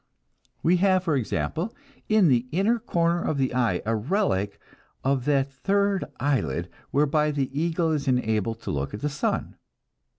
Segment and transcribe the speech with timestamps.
[0.63, 1.75] We have, for example,
[2.09, 4.59] in the inner corner of the eye a relic
[5.03, 9.57] of that third eyelid whereby the eagle is enabled to look at the sun.